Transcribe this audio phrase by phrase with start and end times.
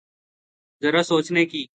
[0.81, 1.65] ذرا سوچنے کی۔